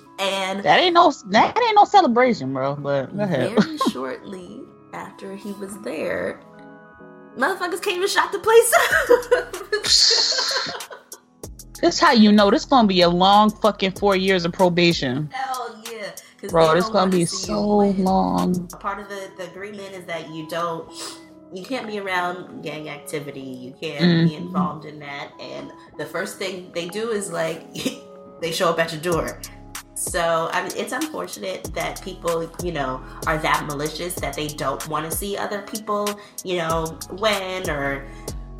and 0.18 0.62
that 0.64 0.80
ain't 0.80 0.94
no 0.94 1.12
that 1.28 1.56
ain't 1.56 1.76
no 1.76 1.84
celebration, 1.84 2.52
bro. 2.52 2.74
But 2.76 3.12
very 3.12 3.78
shortly 3.90 4.62
after 4.92 5.34
he 5.36 5.52
was 5.52 5.80
there, 5.82 6.40
motherfuckers 7.36 7.80
came 7.80 8.02
and 8.02 8.10
shot 8.10 8.32
the 8.32 8.40
place 8.40 8.72
up. 10.74 10.86
This 11.80 11.98
how 11.98 12.12
you 12.12 12.30
know 12.30 12.50
this 12.50 12.64
gonna 12.66 12.86
be 12.86 13.00
a 13.00 13.08
long 13.08 13.50
fucking 13.50 13.92
four 13.92 14.14
years 14.14 14.44
of 14.44 14.52
probation. 14.52 15.30
Hell 15.32 15.82
yeah, 15.90 16.12
bro, 16.48 16.74
this 16.74 16.88
gonna 16.90 17.10
be 17.10 17.24
so 17.24 17.60
long. 17.60 18.68
Part 18.68 19.00
of 19.00 19.08
the, 19.08 19.30
the 19.38 19.44
agreement 19.50 19.94
is 19.94 20.04
that 20.04 20.30
you 20.30 20.46
don't, 20.48 20.92
you 21.54 21.64
can't 21.64 21.86
be 21.86 21.98
around 21.98 22.62
gang 22.62 22.90
activity. 22.90 23.40
You 23.40 23.74
can't 23.80 24.04
mm-hmm. 24.04 24.28
be 24.28 24.34
involved 24.34 24.84
in 24.84 24.98
that. 24.98 25.32
And 25.40 25.72
the 25.96 26.04
first 26.04 26.38
thing 26.38 26.70
they 26.74 26.88
do 26.88 27.10
is 27.10 27.32
like 27.32 27.66
they 28.42 28.52
show 28.52 28.68
up 28.68 28.78
at 28.78 28.92
your 28.92 29.00
door. 29.00 29.40
So 29.94 30.50
I 30.52 30.62
mean, 30.62 30.72
it's 30.76 30.92
unfortunate 30.92 31.64
that 31.74 32.02
people, 32.02 32.50
you 32.62 32.72
know, 32.72 33.02
are 33.26 33.38
that 33.38 33.64
malicious 33.66 34.14
that 34.16 34.34
they 34.34 34.48
don't 34.48 34.86
want 34.88 35.10
to 35.10 35.16
see 35.16 35.36
other 35.38 35.62
people, 35.62 36.08
you 36.44 36.58
know, 36.58 36.98
win 37.12 37.70
or 37.70 38.06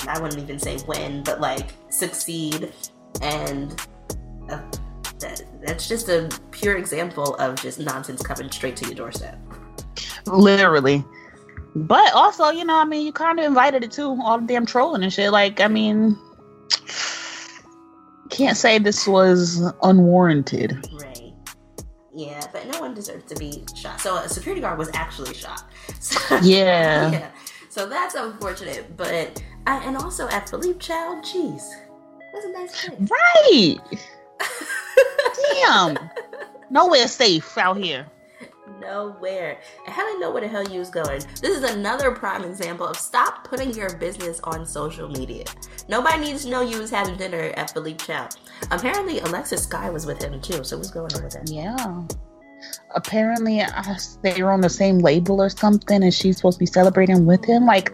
I 0.09 0.19
wouldn't 0.19 0.43
even 0.43 0.59
say 0.59 0.79
win, 0.87 1.23
but 1.23 1.41
like 1.41 1.75
succeed 1.91 2.73
and 3.21 3.81
uh, 4.49 4.61
that, 5.21 5.43
that's 5.63 5.89
just 5.89 6.09
a 6.09 6.29
pure 6.51 6.77
example 6.77 7.35
of 7.37 7.61
just 7.61 7.79
nonsense 7.79 8.23
coming 8.23 8.51
straight 8.51 8.77
to 8.77 8.87
your 8.87 8.95
doorstep. 8.95 9.39
Literally. 10.27 11.05
But 11.75 12.13
also, 12.15 12.51
you 12.51 12.65
know, 12.65 12.77
I 12.77 12.85
mean, 12.85 13.07
you 13.07 13.13
kind 13.13 13.39
of 13.39 13.45
invited 13.45 13.85
it 13.85 13.93
too, 13.93 14.19
all 14.23 14.41
the 14.41 14.47
damn 14.47 14.67
trolling 14.67 15.03
and 15.03 15.13
shit. 15.13 15.31
Like, 15.31 15.61
I 15.61 15.69
mean, 15.69 16.19
can't 18.29 18.57
say 18.57 18.79
this 18.79 19.07
was 19.07 19.73
unwarranted. 19.83 20.85
Right. 20.93 21.33
Yeah, 22.13 22.45
but 22.53 22.67
no 22.67 22.81
one 22.81 22.95
deserves 22.95 23.25
to 23.27 23.37
be 23.37 23.65
shot. 23.77 24.01
So 24.01 24.17
a 24.17 24.29
security 24.29 24.61
guard 24.61 24.79
was 24.79 24.91
actually 24.95 25.35
shot. 25.35 25.65
So, 26.01 26.37
yeah. 26.37 27.11
yeah. 27.11 27.31
So 27.69 27.87
that's 27.89 28.15
unfortunate. 28.15 28.97
But, 28.97 29.43
I, 29.67 29.85
and 29.85 29.97
also 29.97 30.29
at 30.29 30.49
Philippe 30.49 30.79
Chow, 30.79 31.21
jeez 31.23 31.71
that's 32.41 32.47
a 32.47 32.53
nice 32.53 32.89
place. 32.89 33.11
Right. 33.11 34.01
Damn. 35.53 35.99
Nowhere 36.71 37.09
safe 37.09 37.59
out 37.59 37.77
here. 37.77 38.07
Nowhere. 38.81 39.59
And 39.85 39.95
how 39.95 40.07
do 40.07 40.13
you 40.13 40.21
know 40.21 40.31
where 40.31 40.41
the 40.41 40.49
hell 40.49 40.67
you 40.67 40.79
was 40.79 40.91
going? 40.91 41.21
This 41.41 41.59
is 41.59 41.63
another 41.65 42.13
prime 42.13 42.45
example 42.45 42.87
of 42.87 42.97
stop 42.97 43.47
putting 43.47 43.75
your 43.75 43.97
business 43.97 44.41
on 44.45 44.65
social 44.65 45.09
media. 45.09 45.45
Nobody 45.89 46.21
needs 46.21 46.45
to 46.45 46.51
know 46.51 46.63
you 46.63 46.79
was 46.79 46.91
having 46.91 47.17
dinner 47.17 47.53
at 47.57 47.73
Philippe 47.73 48.05
Chow. 48.05 48.29
Apparently, 48.71 49.19
Alexis 49.21 49.67
Skyy 49.67 49.93
was 49.93 50.07
with 50.07 50.23
him 50.23 50.41
too. 50.41 50.65
So 50.65 50.79
what's 50.79 50.91
going 50.91 51.13
on 51.15 51.25
with 51.25 51.33
that? 51.35 51.51
Yeah. 51.51 52.03
Apparently, 52.95 53.61
uh, 53.61 53.95
they 54.23 54.43
were 54.43 54.53
on 54.53 54.61
the 54.61 54.71
same 54.71 54.99
label 54.99 55.43
or 55.43 55.49
something, 55.49 56.03
and 56.03 56.15
she's 56.15 56.37
supposed 56.37 56.57
to 56.57 56.61
be 56.61 56.67
celebrating 56.67 57.27
with 57.27 57.45
him. 57.45 57.67
Like, 57.67 57.93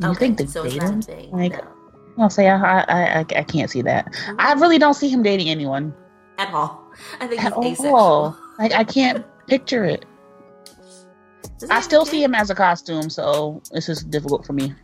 you 0.00 0.08
okay, 0.08 0.18
think 0.18 0.38
they 0.38 0.46
so 0.46 0.64
dating? 0.64 1.30
Like, 1.30 1.52
no. 1.52 1.77
I'll 2.18 2.30
say 2.30 2.48
I, 2.48 2.80
I, 2.80 3.18
I, 3.18 3.18
I 3.20 3.42
can't 3.44 3.70
see 3.70 3.82
that. 3.82 4.12
I 4.38 4.52
really 4.54 4.78
don't 4.78 4.94
see 4.94 5.08
him 5.08 5.22
dating 5.22 5.48
anyone 5.48 5.94
at 6.38 6.52
all. 6.52 6.92
I 7.20 7.26
think 7.26 7.42
at 7.44 7.54
he's 7.54 7.74
asexual. 7.74 7.96
all. 7.96 8.38
Like 8.58 8.72
I 8.72 8.84
can't 8.84 9.24
picture 9.46 9.84
it. 9.84 10.04
I 11.70 11.80
still 11.80 12.06
see 12.06 12.22
him 12.22 12.34
as 12.34 12.50
a 12.50 12.54
costume, 12.54 13.10
so 13.10 13.62
it's 13.72 13.86
just 13.86 14.10
difficult 14.10 14.46
for 14.46 14.52
me. 14.52 14.74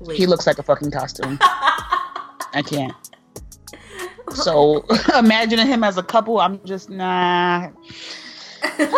Wait. 0.00 0.16
He 0.16 0.26
looks 0.26 0.46
like 0.46 0.58
a 0.58 0.62
fucking 0.62 0.90
costume. 0.90 1.38
I 1.42 2.62
can't. 2.66 2.94
So 4.34 4.84
imagining 5.18 5.66
him 5.66 5.84
as 5.84 5.98
a 5.98 6.02
couple, 6.02 6.40
I'm 6.40 6.64
just 6.64 6.88
nah. 6.90 7.70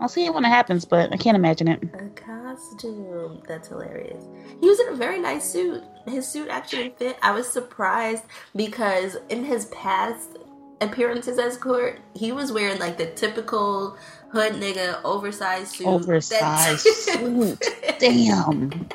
I'll 0.00 0.08
see 0.08 0.26
it 0.26 0.34
when 0.34 0.44
it 0.44 0.48
happens, 0.48 0.84
but 0.84 1.12
I 1.12 1.16
can't 1.16 1.36
imagine 1.36 1.68
it. 1.68 1.82
A 1.94 2.08
costume. 2.10 3.42
That's 3.48 3.68
hilarious. 3.68 4.24
He 4.60 4.68
was 4.68 4.78
in 4.80 4.88
a 4.88 4.96
very 4.96 5.18
nice 5.18 5.50
suit. 5.50 5.82
His 6.06 6.28
suit 6.28 6.48
actually 6.48 6.90
fit. 6.90 7.16
I 7.22 7.32
was 7.32 7.48
surprised 7.48 8.24
because 8.54 9.16
in 9.30 9.44
his 9.44 9.66
past 9.66 10.38
appearances 10.80 11.38
as 11.38 11.56
court, 11.56 12.00
he 12.14 12.32
was 12.32 12.52
wearing 12.52 12.78
like 12.78 12.98
the 12.98 13.06
typical 13.12 13.96
hood 14.30 14.52
nigga 14.54 15.00
oversized 15.04 15.76
suit. 15.76 15.86
Oversized 15.86 16.80
suit. 16.86 17.62
Damn. 17.98 18.88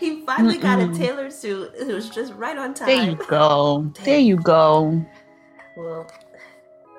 He 0.00 0.22
finally 0.26 0.58
Mm-mm. 0.58 0.62
got 0.62 0.80
a 0.80 0.92
tailored 0.92 1.32
suit. 1.32 1.72
It 1.78 1.86
was 1.86 2.10
just 2.10 2.32
right 2.34 2.58
on 2.58 2.74
time. 2.74 2.88
There 2.88 3.10
you 3.10 3.16
go. 3.28 3.90
Damn. 3.94 4.04
There 4.04 4.18
you 4.18 4.36
go. 4.36 5.04
Well, 5.76 6.10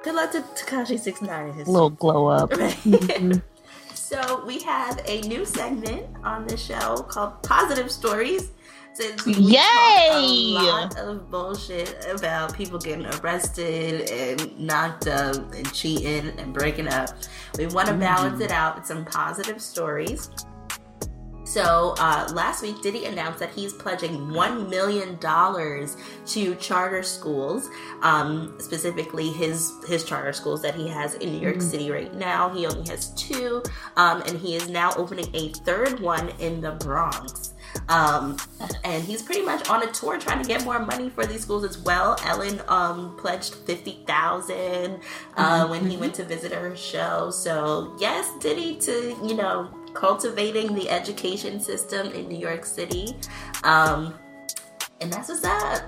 good 0.06 0.14
luck 0.14 0.32
to 0.32 0.42
Tekashi 0.42 1.00
Six 1.00 1.24
Nine 1.24 1.52
his 1.52 1.68
little 1.68 1.90
glow 1.90 2.28
up. 2.28 2.52
Mm-hmm. 2.86 3.40
so 3.96 4.46
we 4.46 4.60
have 4.62 5.02
a 5.08 5.22
new 5.22 5.46
segment 5.46 6.06
on 6.24 6.46
the 6.46 6.56
show 6.56 6.98
called 6.98 7.42
Positive 7.42 7.92
Stories. 7.92 8.52
Since 8.94 9.26
we 9.26 9.34
Yay! 9.34 9.58
a 10.12 10.62
lot 10.62 10.98
of 10.98 11.30
bullshit 11.32 12.06
about 12.10 12.54
people 12.54 12.78
getting 12.78 13.06
arrested 13.06 14.10
and 14.10 14.58
knocked 14.60 15.08
up 15.08 15.36
and 15.54 15.74
cheating 15.74 16.40
and 16.40 16.54
breaking 16.54 16.88
up, 16.88 17.10
we 17.58 17.66
want 17.68 17.88
to 17.88 17.94
mm-hmm. 17.94 18.02
balance 18.02 18.42
it 18.42 18.52
out 18.52 18.76
with 18.76 18.86
some 18.86 19.04
positive 19.06 19.60
stories. 19.60 20.30
So 21.56 21.96
uh, 22.00 22.30
last 22.34 22.62
week, 22.62 22.82
Diddy 22.82 23.06
announced 23.06 23.40
that 23.40 23.50
he's 23.50 23.72
pledging 23.72 24.28
$1 24.28 24.70
million 24.70 25.18
to 25.18 26.56
charter 26.56 27.02
schools, 27.02 27.70
um, 28.02 28.54
specifically 28.60 29.30
his, 29.32 29.72
his 29.88 30.04
charter 30.04 30.34
schools 30.34 30.62
that 30.64 30.76
he 30.76 30.86
has 30.90 31.14
in 31.14 31.32
New 31.32 31.40
York 31.40 31.56
mm-hmm. 31.56 31.70
City 31.70 31.90
right 31.90 32.14
now. 32.14 32.50
He 32.50 32.66
only 32.66 32.86
has 32.90 33.12
two, 33.12 33.64
um, 33.96 34.22
and 34.24 34.38
he 34.38 34.56
is 34.56 34.68
now 34.68 34.92
opening 34.98 35.34
a 35.34 35.48
third 35.64 36.02
one 36.02 36.28
in 36.40 36.60
the 36.60 36.72
Bronx. 36.72 37.54
Um, 37.88 38.38
and 38.84 39.04
he's 39.04 39.22
pretty 39.22 39.42
much 39.42 39.70
on 39.70 39.84
a 39.84 39.92
tour 39.92 40.18
trying 40.18 40.42
to 40.42 40.48
get 40.48 40.64
more 40.64 40.80
money 40.80 41.10
for 41.10 41.26
these 41.26 41.42
schools 41.42 41.64
as 41.64 41.78
well. 41.78 42.18
Ellen 42.24 42.62
um, 42.68 43.16
pledged 43.18 43.56
fifty 43.56 44.04
thousand 44.06 45.02
uh, 45.38 45.62
mm-hmm. 45.62 45.70
when 45.70 45.90
he 45.90 45.98
went 45.98 46.14
to 46.16 46.24
visit 46.24 46.52
her 46.52 46.76
show. 46.76 47.30
So 47.32 47.96
yes, 48.00 48.32
Diddy 48.40 48.78
to 48.78 49.16
you 49.24 49.36
know 49.36 49.74
cultivating 49.94 50.76
the 50.76 50.90
education 50.90 51.60
system 51.60 52.12
in 52.12 52.28
New 52.28 52.38
York 52.38 52.66
City. 52.66 53.16
Um, 53.64 54.14
and 55.02 55.12
that's 55.12 55.30
what's 55.30 55.44
up. 55.44 55.84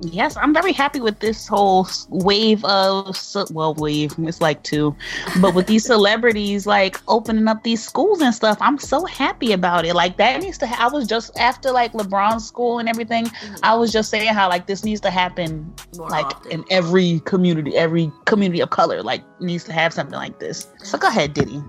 Yes, 0.00 0.36
I'm 0.36 0.52
very 0.52 0.72
happy 0.72 1.00
with 1.00 1.20
this 1.20 1.46
whole 1.46 1.86
wave 2.08 2.64
of 2.64 3.16
well, 3.50 3.74
wave. 3.74 4.14
It's 4.18 4.40
like 4.40 4.62
two, 4.62 4.94
but 5.40 5.54
with 5.54 5.66
these 5.66 5.84
celebrities 5.94 6.66
like 6.66 7.00
opening 7.08 7.46
up 7.48 7.62
these 7.62 7.82
schools 7.82 8.20
and 8.20 8.34
stuff, 8.34 8.58
I'm 8.60 8.78
so 8.78 9.04
happy 9.04 9.52
about 9.52 9.84
it. 9.86 9.94
Like 9.94 10.16
that 10.16 10.42
needs 10.42 10.58
to. 10.58 10.66
Ha- 10.66 10.88
I 10.88 10.92
was 10.92 11.06
just 11.06 11.38
after 11.38 11.70
like 11.70 11.92
LeBron's 11.92 12.46
school 12.46 12.78
and 12.78 12.88
everything. 12.88 13.26
Mm-hmm. 13.26 13.54
I 13.62 13.74
was 13.74 13.92
just 13.92 14.10
saying 14.10 14.34
how 14.34 14.48
like 14.48 14.66
this 14.66 14.84
needs 14.84 15.00
to 15.02 15.10
happen 15.10 15.72
More 15.96 16.10
like 16.10 16.26
often. 16.26 16.52
in 16.52 16.64
every 16.70 17.20
community, 17.20 17.76
every 17.76 18.10
community 18.24 18.60
of 18.60 18.70
color 18.70 19.02
like 19.02 19.22
needs 19.40 19.64
to 19.64 19.72
have 19.72 19.92
something 19.92 20.16
like 20.16 20.38
this. 20.40 20.68
So 20.82 20.98
go 20.98 21.08
ahead, 21.08 21.34
Diddy. 21.34 21.62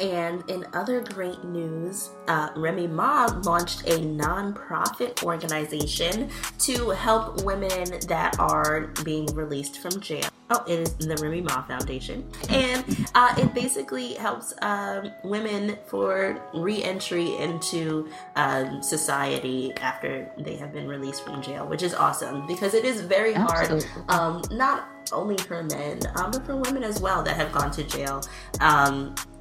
And 0.00 0.48
in 0.48 0.66
other 0.72 1.02
great 1.02 1.44
news, 1.44 2.10
uh, 2.26 2.50
Remy 2.56 2.86
Ma 2.86 3.26
launched 3.44 3.82
a 3.82 3.98
nonprofit 3.98 5.22
organization 5.22 6.30
to 6.60 6.90
help 6.90 7.44
women 7.44 8.00
that 8.08 8.38
are 8.38 8.88
being 9.04 9.26
released 9.34 9.78
from 9.80 10.00
jail. 10.00 10.28
Oh, 10.52 10.64
it 10.66 10.80
is 10.80 10.94
the 10.94 11.16
Remy 11.16 11.42
Ma 11.42 11.62
Foundation. 11.62 12.28
And 12.48 13.06
uh, 13.14 13.34
it 13.38 13.54
basically 13.54 14.14
helps 14.14 14.52
um, 14.62 15.12
women 15.22 15.78
for 15.86 16.42
re 16.54 16.82
entry 16.82 17.36
into 17.36 18.08
um, 18.36 18.82
society 18.82 19.72
after 19.76 20.28
they 20.38 20.56
have 20.56 20.72
been 20.72 20.88
released 20.88 21.24
from 21.24 21.42
jail, 21.42 21.66
which 21.66 21.82
is 21.82 21.94
awesome 21.94 22.46
because 22.46 22.74
it 22.74 22.84
is 22.84 23.02
very 23.02 23.34
Absolutely. 23.34 23.88
hard, 23.90 24.10
um, 24.10 24.42
not 24.56 24.88
only 25.12 25.36
for 25.36 25.62
men, 25.62 26.00
um, 26.16 26.30
but 26.30 26.44
for 26.46 26.56
women 26.56 26.82
as 26.82 27.00
well 27.00 27.22
that 27.22 27.36
have 27.36 27.52
gone 27.52 27.70
to 27.72 27.84
jail. 27.84 28.22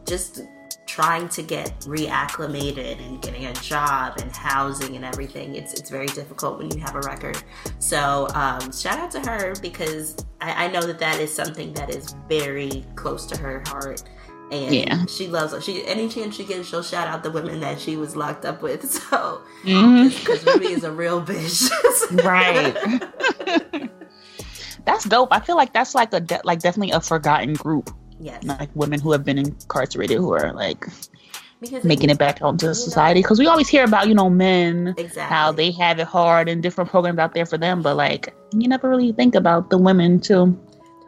Just 0.05 0.41
trying 0.89 1.29
to 1.29 1.43
get 1.43 1.79
reacclimated 1.81 2.99
and 3.05 3.21
getting 3.21 3.45
a 3.45 3.53
job 3.53 4.17
and 4.19 4.35
housing 4.35 4.95
and 4.95 5.05
everything. 5.05 5.55
It's 5.55 5.73
it's 5.73 5.89
very 5.89 6.07
difficult 6.07 6.57
when 6.57 6.71
you 6.71 6.79
have 6.81 6.95
a 6.95 7.01
record. 7.01 7.41
So 7.77 8.27
um, 8.33 8.71
shout 8.71 8.97
out 8.97 9.11
to 9.11 9.19
her 9.19 9.53
because 9.61 10.17
I, 10.41 10.65
I, 10.65 10.67
know 10.71 10.81
that 10.81 10.97
that 10.97 11.19
is 11.19 11.33
something 11.33 11.73
that 11.73 11.91
is 11.91 12.15
very 12.27 12.83
close 12.95 13.27
to 13.27 13.37
her 13.37 13.63
heart. 13.67 14.03
And 14.51 14.73
yeah. 14.73 15.05
she 15.05 15.27
loves 15.27 15.53
it. 15.53 15.63
She 15.63 15.85
any 15.85 16.09
chance 16.09 16.35
she 16.35 16.43
gets, 16.43 16.67
she'll 16.67 16.81
shout 16.81 17.07
out 17.07 17.21
the 17.21 17.29
women 17.29 17.59
that 17.59 17.79
she 17.79 17.95
was 17.95 18.15
locked 18.15 18.45
up 18.45 18.63
with. 18.63 18.81
So 19.09 19.41
because 19.63 20.39
mm-hmm. 20.43 20.49
Ruby 20.49 20.73
is 20.73 20.83
a 20.83 20.91
real 20.91 21.21
bitch, 21.21 21.69
right? 22.25 23.91
that's 24.85 25.05
dope. 25.05 25.29
I 25.31 25.39
feel 25.39 25.55
like 25.55 25.71
that's 25.71 25.93
like 25.93 26.13
a 26.13 26.19
de- 26.19 26.41
like 26.43 26.59
definitely 26.59 26.91
a 26.91 26.99
forgotten 26.99 27.53
group 27.53 27.91
Yes. 28.19 28.43
Like 28.43 28.69
women 28.75 28.99
who 28.99 29.11
have 29.11 29.23
been 29.23 29.37
incarcerated 29.37 30.17
who 30.17 30.33
are 30.33 30.53
like 30.53 30.85
because 31.61 31.83
making 31.83 32.09
it 32.09 32.17
back 32.17 32.41
out 32.41 32.51
into 32.53 32.73
society. 32.75 33.21
Because 33.21 33.39
we 33.39 33.47
always 33.47 33.67
hear 33.67 33.83
about, 33.83 34.07
you 34.07 34.13
know, 34.13 34.29
men, 34.29 34.95
exactly. 34.97 35.21
how 35.21 35.51
they 35.51 35.71
have 35.71 35.99
it 35.99 36.07
hard 36.07 36.47
and 36.49 36.63
different 36.63 36.89
programs 36.89 37.19
out 37.19 37.33
there 37.33 37.45
for 37.45 37.57
them, 37.57 37.81
but 37.81 37.95
like 37.95 38.33
you 38.53 38.67
never 38.67 38.89
really 38.89 39.11
think 39.11 39.35
about 39.35 39.69
the 39.69 39.77
women 39.77 40.19
too. 40.19 40.57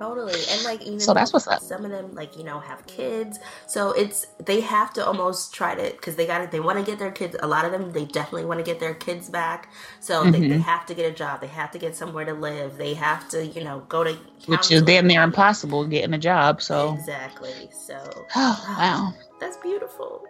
Totally. 0.01 0.33
And 0.49 0.63
like 0.63 0.81
even 0.81 0.99
so 0.99 1.13
that's 1.13 1.31
what's 1.31 1.47
up. 1.47 1.61
Some 1.61 1.85
of 1.85 1.91
them 1.91 2.15
like, 2.15 2.35
you 2.35 2.43
know, 2.43 2.59
have 2.59 2.83
kids. 2.87 3.37
So 3.67 3.91
it's 3.91 4.25
they 4.43 4.59
have 4.61 4.91
to 4.93 5.05
almost 5.05 5.53
try 5.53 5.75
to 5.75 5.91
cuz 5.97 6.15
they 6.15 6.25
got 6.25 6.41
it 6.41 6.49
they 6.49 6.59
want 6.59 6.79
to 6.79 6.83
get 6.83 6.97
their 6.97 7.11
kids 7.11 7.35
a 7.39 7.45
lot 7.45 7.65
of 7.65 7.71
them 7.71 7.91
they 7.91 8.05
definitely 8.05 8.45
want 8.45 8.59
to 8.59 8.63
get 8.63 8.79
their 8.79 8.95
kids 8.95 9.29
back. 9.29 9.71
So 9.99 10.23
mm-hmm. 10.23 10.31
they, 10.31 10.39
they, 10.39 10.47
mm-hmm. 10.47 10.61
have 10.61 10.87
to 10.87 10.95
get 10.95 11.05
a 11.05 11.13
job. 11.13 11.39
They 11.39 11.47
have 11.47 11.69
to 11.69 11.77
get 11.77 11.95
somewhere 11.95 12.25
to 12.25 12.33
live. 12.33 12.77
They 12.77 12.95
have 12.95 13.29
to, 13.29 13.45
you 13.45 13.63
know, 13.63 13.83
go 13.89 14.03
to 14.03 14.17
Which 14.47 14.71
is 14.71 14.81
damn 14.81 15.05
near 15.05 15.21
impossible 15.21 15.85
getting 15.85 16.15
a 16.15 16.17
job. 16.17 16.63
So 16.63 16.95
Exactly. 16.95 17.69
So 17.71 18.25
oh, 18.35 18.75
wow. 18.79 19.13
That's 19.39 19.57
beautiful. 19.57 20.23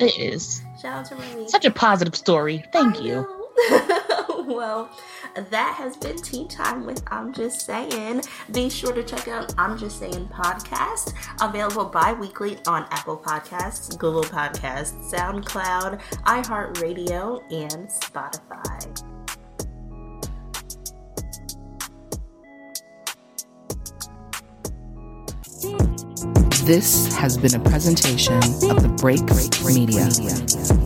It 0.00 0.18
is. 0.18 0.60
Shout 0.82 0.98
out 0.98 1.04
to 1.06 1.14
Remy. 1.14 1.48
Such 1.48 1.66
a 1.66 1.70
positive 1.70 2.16
story. 2.16 2.64
Thank 2.72 2.96
I 2.96 3.00
you. 3.00 4.00
well, 4.48 4.90
that 5.50 5.74
has 5.74 5.96
been 5.96 6.16
Tea 6.16 6.46
Time 6.46 6.84
with 6.84 7.02
I'm 7.10 7.32
Just 7.32 7.64
Saying. 7.64 8.22
Be 8.52 8.68
sure 8.68 8.92
to 8.92 9.02
check 9.02 9.28
out 9.28 9.54
I'm 9.56 9.78
Just 9.78 9.98
Saying 9.98 10.28
podcast, 10.28 11.14
available 11.40 11.86
bi 11.86 12.12
weekly 12.12 12.58
on 12.66 12.86
Apple 12.90 13.16
Podcasts, 13.16 13.96
Google 13.98 14.24
Podcasts, 14.24 15.12
SoundCloud, 15.12 16.00
iHeartRadio, 16.24 17.40
and 17.52 17.88
Spotify. 17.88 19.04
This 26.64 27.14
has 27.14 27.36
been 27.36 27.54
a 27.54 27.64
presentation 27.64 28.38
of 28.38 28.82
the 28.82 28.94
Break 28.98 29.22
Media. 29.66 30.83